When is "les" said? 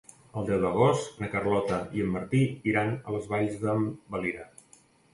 3.19-3.31